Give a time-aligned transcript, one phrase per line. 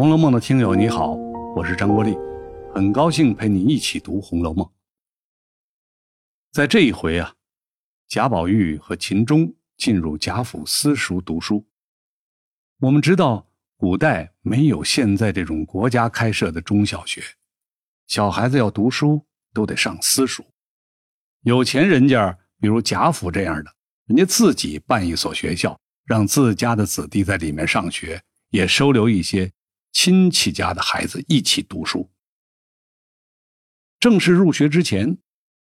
[0.00, 1.08] 红楼梦》的听友你好，
[1.54, 2.16] 我是张国立，
[2.74, 4.64] 很高兴陪你一起读《红楼梦》。
[6.52, 7.34] 在这一回啊，
[8.08, 11.66] 贾宝玉和秦钟进入贾府私塾读书。
[12.78, 13.46] 我们知道，
[13.76, 17.22] 古代没有现在这种国家开设的中小学，
[18.06, 19.22] 小孩子要读书
[19.52, 20.42] 都得上私塾。
[21.42, 23.70] 有钱人家，比如贾府这样的，
[24.06, 29.52] 人家自己办一所学校，让自家的子弟在里面上学，也收留一些。
[29.92, 32.10] 亲戚家的孩子一起读书。
[33.98, 35.18] 正式入学之前，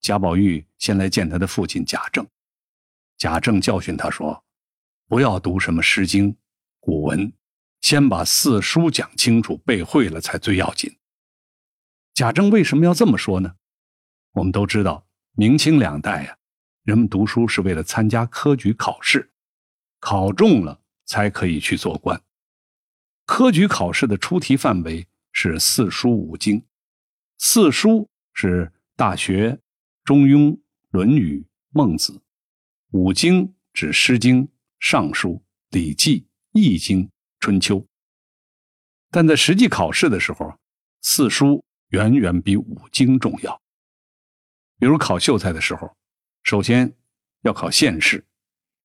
[0.00, 2.26] 贾宝玉先来见他的父亲贾政。
[3.16, 4.44] 贾政教训他说
[5.08, 6.32] ：“不要读什么《诗经》
[6.78, 7.32] 古文，
[7.80, 10.98] 先把四书讲清楚、背会了才最要紧。”
[12.14, 13.54] 贾政为什么要这么说呢？
[14.32, 16.36] 我们都知道，明清两代呀，
[16.82, 19.32] 人们读书是为了参加科举考试，
[20.00, 22.22] 考中了才可以去做官。
[23.28, 26.64] 科举考试的出题范围是四书五经，
[27.36, 28.64] 四书是
[28.96, 29.50] 《大学》
[30.02, 30.50] 《中庸》
[30.92, 32.14] 《论语》《孟子》，
[32.92, 34.44] 五经指《诗经》
[34.80, 35.28] 《尚书》
[35.68, 36.20] 《礼记》
[36.52, 37.02] 《易经》
[37.38, 37.76] 《春秋》。
[39.10, 40.50] 但在实际考试的时候，
[41.02, 43.60] 四书远远比五经重要。
[44.78, 45.94] 比如考秀才的时候，
[46.44, 46.90] 首先
[47.42, 48.26] 要考县试，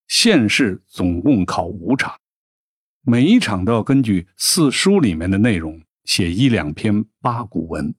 [0.09, 2.19] 县试总共考五场。
[3.05, 7.93] 每一场都要根据四书里面的内容写一两篇八股文。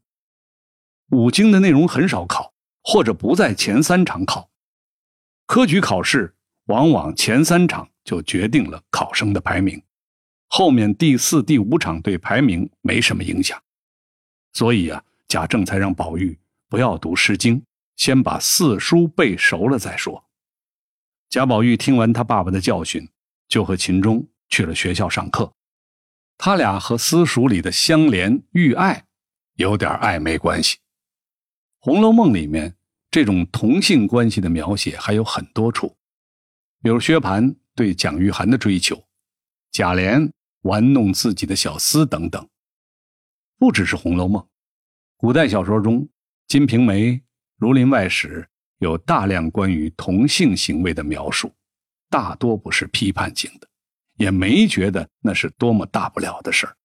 [1.10, 4.50] 五经的内容很少考，或者不在前三场考。
[5.46, 6.34] 科举考试
[6.68, 9.82] 往往前三场就决定了考生的排名，
[10.48, 13.62] 后面第四、第五场对排名没什么影响。
[14.54, 16.38] 所以啊，贾政才让宝玉
[16.70, 17.60] 不要读《诗经》，
[17.96, 20.24] 先把四书背熟了再说。
[21.28, 23.06] 贾宝玉听完他爸爸的教训，
[23.48, 24.26] 就和秦钟。
[24.54, 25.52] 去了学校上课，
[26.38, 29.04] 他俩和私塾里的香怜遇爱
[29.54, 30.76] 有点暧昧关系。
[31.80, 32.76] 《红楼梦》里面
[33.10, 35.96] 这种同性关系的描写还有很多处，
[36.80, 39.04] 比如薛蟠对蒋玉菡的追求，
[39.72, 40.30] 贾琏
[40.60, 42.48] 玩弄自己的小厮等等。
[43.58, 44.40] 不只是《红楼梦》，
[45.16, 46.02] 古代小说中，
[46.46, 47.06] 《金瓶梅》
[47.56, 48.42] 《儒林外史》
[48.78, 51.52] 有大量关于同性行为的描述，
[52.08, 53.68] 大多不是批判性的。
[54.16, 56.76] 也没觉得那是多么大不了的事儿。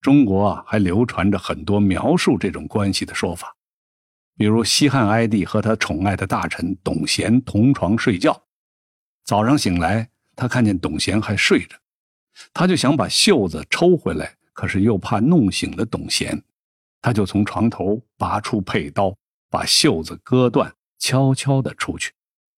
[0.00, 3.56] 中国啊，还流传着很多描述这种关系的说法，
[4.36, 8.44] 比如西汉哀帝和他宠爱的大臣董贤同床睡觉，
[9.24, 11.76] 早上醒来，他看见董贤还睡着，
[12.52, 16.42] 他就想把袖子抽回来，可是又怕弄醒了董贤，
[17.00, 19.16] 他就从床头拔出佩刀，
[19.48, 22.12] 把袖子割断，悄悄地出去。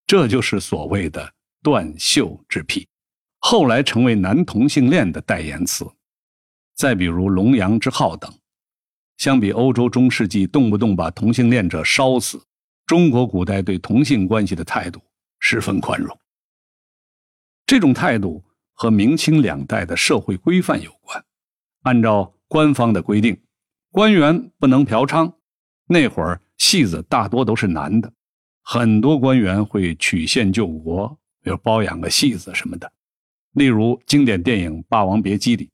[0.05, 1.33] 这就是所谓的
[1.63, 2.89] 断袖之癖。
[3.49, 5.87] 后来成为男同性恋的代言词，
[6.75, 8.29] 再比如龙阳之好等。
[9.19, 12.45] 相比欧洲中世纪动不动把同性恋者烧死，
[12.87, 15.01] 中国古代对同性关系的态度
[15.39, 16.19] 十分宽容。
[17.65, 18.43] 这种态度
[18.73, 21.25] 和明清两代的社会规范有关。
[21.83, 23.41] 按照官方的规定，
[23.93, 25.33] 官员不能嫖娼。
[25.87, 28.13] 那会儿戏子大多都是男的，
[28.63, 32.93] 很多官员会曲线救国，比如包养个戏子什么的。
[33.57, 35.71] 例如经典电影《霸王别姬》里，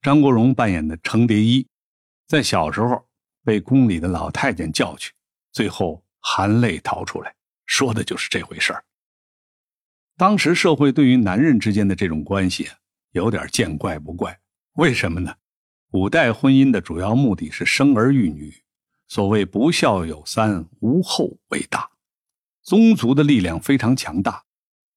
[0.00, 1.66] 张国荣扮演的程蝶衣，
[2.28, 3.08] 在小时候
[3.42, 5.12] 被宫里的老太监叫去，
[5.50, 7.34] 最后含泪逃出来，
[7.66, 8.84] 说的就是这回事儿。
[10.16, 12.70] 当时社会对于男人之间的这种关系
[13.10, 14.38] 有点见怪不怪，
[14.74, 15.34] 为什么呢？
[15.90, 18.54] 古代婚姻的主要目的是生儿育女，
[19.08, 21.90] 所谓不孝有三，无后为大，
[22.62, 24.44] 宗族的力量非常强大，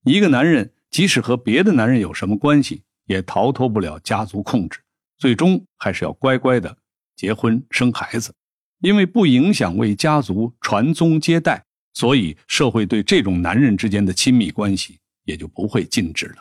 [0.03, 0.71] 一个男人。
[0.97, 4.79] 即使和别的男人有什么关系，也逃脱不了家族控制，
[5.19, 6.75] 最终还是要乖乖的
[7.15, 8.33] 结婚生孩子，
[8.79, 11.63] 因为不影响为家族传宗接代，
[11.93, 16.37] 所以社会对这种男人之间的亲密关系也就不会禁止了。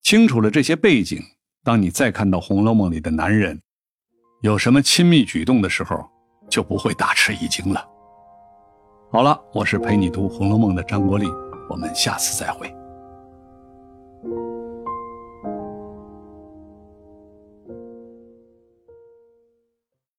[0.00, 1.22] 清楚了这些背景，
[1.62, 3.60] 当你再看到《红楼梦》里的男人
[4.40, 6.08] 有什么亲密举动的时候，
[6.48, 7.86] 就不会大吃一惊了。
[9.12, 11.26] 好了，我是陪你读《红楼梦》的张国立。
[11.68, 12.77] 我们下次再会。
[14.20, 14.57] Thank you.